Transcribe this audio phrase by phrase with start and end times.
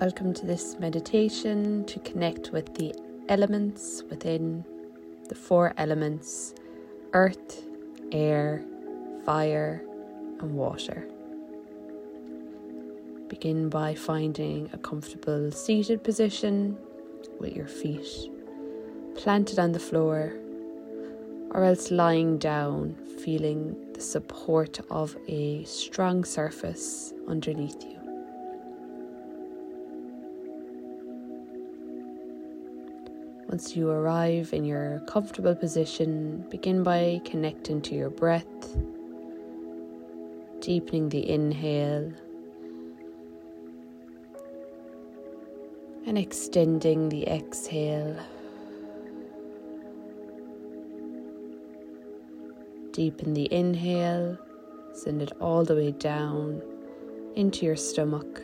[0.00, 2.94] Welcome to this meditation to connect with the
[3.28, 4.64] elements within
[5.28, 6.54] the four elements
[7.14, 7.66] earth,
[8.12, 8.64] air,
[9.26, 9.82] fire,
[10.38, 11.08] and water.
[13.26, 16.78] Begin by finding a comfortable seated position
[17.40, 18.30] with your feet
[19.16, 20.32] planted on the floor
[21.50, 22.94] or else lying down,
[23.24, 27.97] feeling the support of a strong surface underneath you.
[33.58, 38.46] Once you arrive in your comfortable position, begin by connecting to your breath,
[40.60, 42.12] deepening the inhale
[46.06, 48.16] and extending the exhale.
[52.92, 54.38] Deepen the inhale,
[54.94, 56.62] send it all the way down
[57.34, 58.40] into your stomach.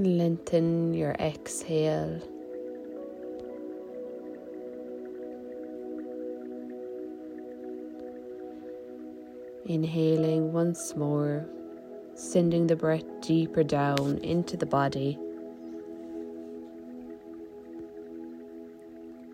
[0.00, 2.22] And lengthen your exhale.
[9.66, 11.46] Inhaling once more,
[12.14, 15.18] sending the breath deeper down into the body.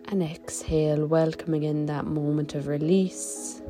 [0.09, 3.61] And exhale, welcoming in that moment of release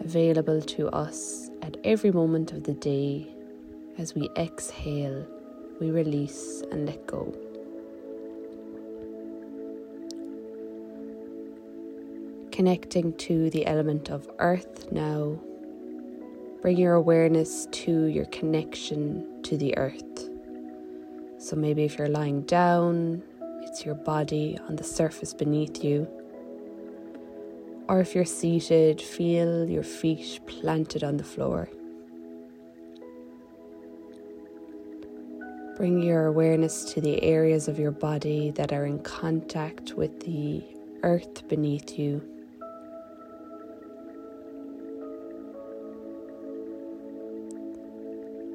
[0.00, 3.33] available to us at every moment of the day.
[3.96, 5.24] As we exhale,
[5.80, 7.32] we release and let go.
[12.50, 15.38] Connecting to the element of earth now.
[16.60, 20.28] Bring your awareness to your connection to the earth.
[21.38, 23.22] So maybe if you're lying down,
[23.62, 26.08] it's your body on the surface beneath you.
[27.88, 31.68] Or if you're seated, feel your feet planted on the floor.
[35.76, 40.62] Bring your awareness to the areas of your body that are in contact with the
[41.02, 42.22] earth beneath you.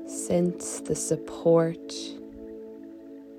[0.08, 1.94] Sense the support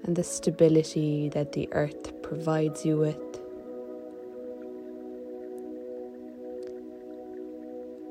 [0.04, 3.16] and the stability that the earth provides you with.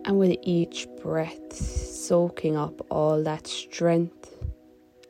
[0.05, 4.38] And with each breath, soaking up all that strength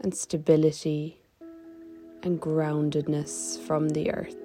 [0.01, 1.21] and stability
[2.23, 4.35] and groundedness from the earth.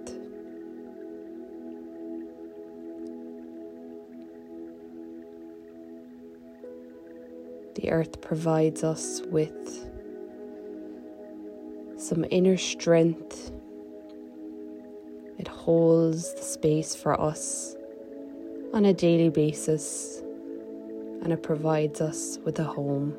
[7.75, 9.91] The earth provides us with
[11.97, 13.51] some inner strength.
[15.39, 17.77] It holds the space for us
[18.73, 20.23] on a daily basis
[21.23, 23.17] and it provides us with a home.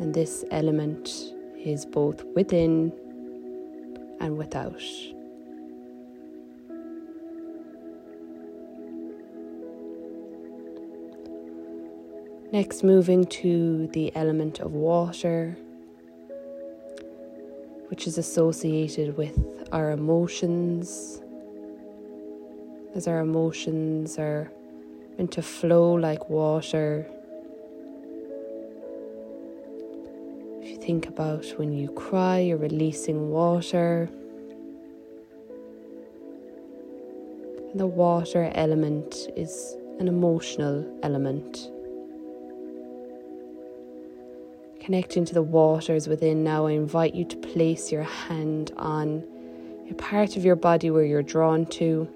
[0.00, 2.90] And this element is both within
[4.18, 4.80] and without.
[12.50, 15.56] Next, moving to the element of water,
[17.88, 19.38] which is associated with
[19.70, 21.20] our emotions,
[22.94, 24.50] as our emotions are
[25.18, 27.06] meant to flow like water.
[30.90, 34.10] Think about when you cry, you're releasing water.
[37.76, 41.70] The water element is an emotional element.
[44.80, 49.22] Connecting to the waters within now, I invite you to place your hand on
[49.88, 52.08] a part of your body where you're drawn to.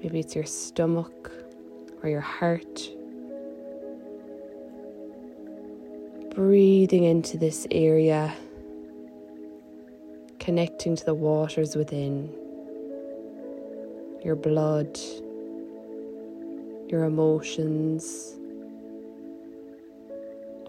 [0.00, 1.32] Maybe it's your stomach
[2.04, 2.99] or your heart.
[6.34, 8.32] Breathing into this area,
[10.38, 12.32] connecting to the waters within
[14.24, 14.98] your blood,
[16.88, 18.36] your emotions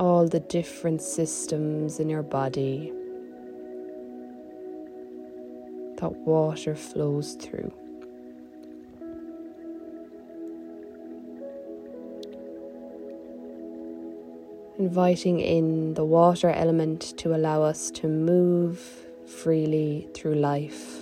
[0.01, 2.91] all the different systems in your body
[5.97, 7.71] that water flows through.
[14.81, 18.79] Inviting in the water element to allow us to move
[19.25, 21.01] freely through life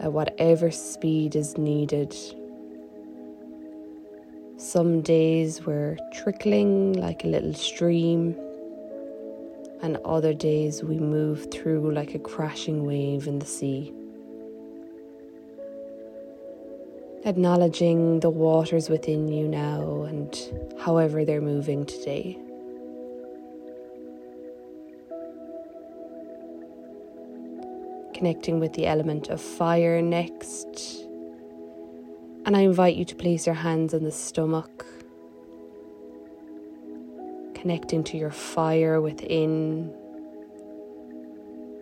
[0.00, 2.14] at whatever speed is needed
[4.58, 8.34] some days we're trickling like a little stream,
[9.82, 13.92] and other days we move through like a crashing wave in the sea.
[17.24, 20.36] Acknowledging the waters within you now and
[20.80, 22.36] however they're moving today.
[28.18, 30.66] Connecting with the element of fire next.
[32.44, 34.84] And I invite you to place your hands on the stomach,
[37.54, 39.94] connecting to your fire within,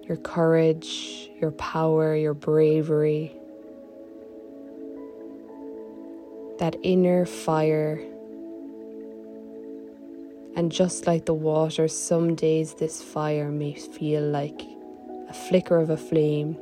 [0.02, 3.32] your courage, your power, your bravery.
[6.58, 7.98] That inner fire.
[10.54, 14.75] And just like the water, some days this fire may feel like
[15.28, 16.56] a flicker of a flame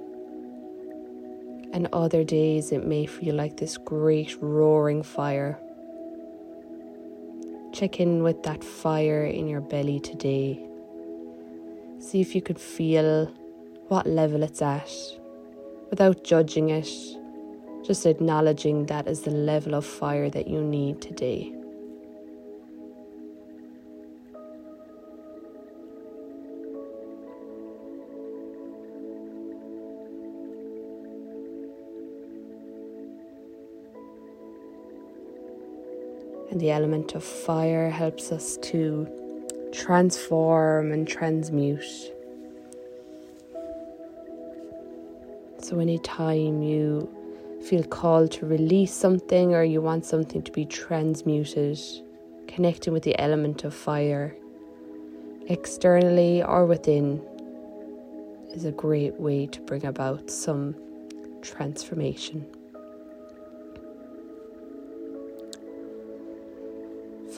[1.74, 5.58] and other days it may feel like this great roaring fire.
[7.72, 10.64] Check in with that fire in your belly today.
[11.98, 13.26] See if you could feel
[13.88, 14.90] what level it's at
[15.90, 16.88] without judging it,
[17.84, 21.52] just acknowledging that is the level of fire that you need today.
[36.54, 39.08] And the element of fire helps us to
[39.72, 41.82] transform and transmute.
[45.58, 47.12] So, anytime you
[47.68, 51.76] feel called to release something or you want something to be transmuted,
[52.46, 54.36] connecting with the element of fire,
[55.48, 57.20] externally or within,
[58.54, 60.76] is a great way to bring about some
[61.42, 62.46] transformation.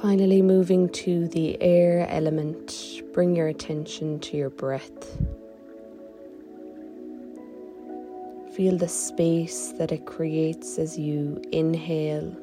[0.00, 5.16] Finally, moving to the air element, bring your attention to your breath.
[8.54, 12.36] Feel the space that it creates as you inhale.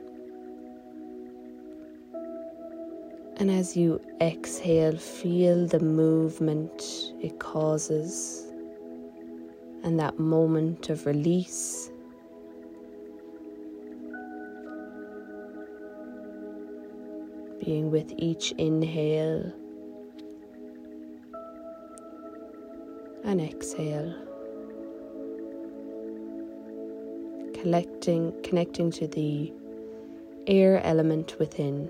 [3.38, 6.82] And as you exhale, feel the movement
[7.22, 8.48] it causes
[9.84, 11.92] and that moment of release
[17.64, 19.52] being with each inhale
[23.24, 24.14] and exhale.
[27.54, 29.54] Collecting, connecting to the
[30.48, 31.90] air element within.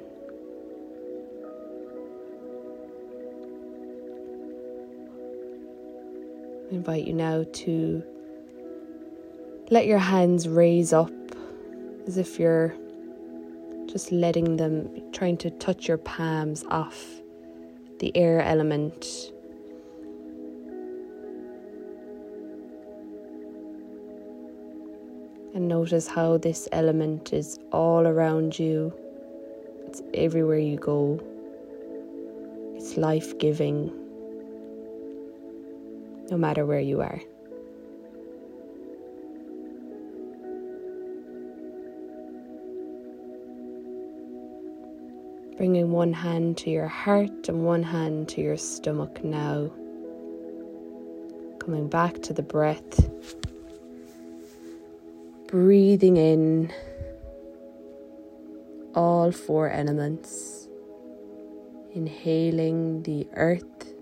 [6.71, 8.03] I invite you now to
[9.71, 11.11] let your hands raise up
[12.05, 12.75] as if you're
[13.93, 17.21] just letting them, trying to touch your palms off
[17.99, 19.05] the air element.
[25.53, 28.91] And notice how this element is all around you,
[29.85, 31.19] it's everywhere you go,
[32.75, 33.91] it's life giving,
[36.31, 37.21] no matter where you are.
[45.57, 49.69] Bringing one hand to your heart and one hand to your stomach now.
[51.59, 53.07] Coming back to the breath.
[55.47, 56.73] Breathing in
[58.95, 60.67] all four elements.
[61.93, 63.93] Inhaling the earth.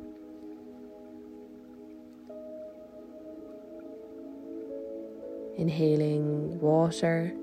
[5.57, 7.33] Inhaling water.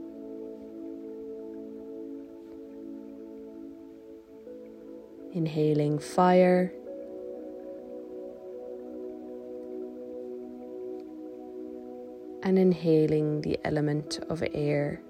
[5.38, 6.72] Inhaling fire.
[12.42, 15.00] And inhaling the element of air.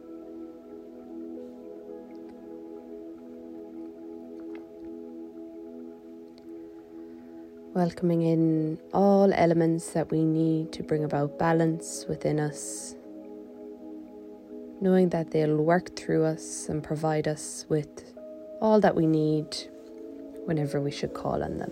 [7.73, 12.95] Welcoming in all elements that we need to bring about balance within us,
[14.83, 18.13] knowing that they'll work through us and provide us with
[18.61, 19.57] all that we need
[20.49, 21.71] whenever we should call on them.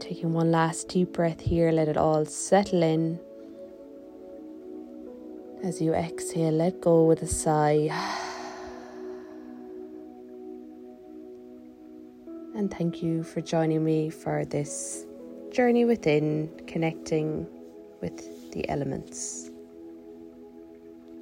[0.00, 3.20] Taking one last deep breath here, let it all settle in.
[5.62, 7.88] As you exhale, let go with a sigh.
[12.56, 15.06] And thank you for joining me for this
[15.52, 17.46] journey within, connecting
[18.00, 19.47] with the elements.